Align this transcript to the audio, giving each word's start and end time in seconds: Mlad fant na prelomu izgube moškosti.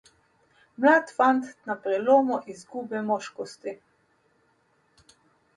Mlad 0.85 1.11
fant 1.17 1.51
na 1.69 1.75
prelomu 1.83 2.39
izgube 2.55 3.05
moškosti. 3.11 3.75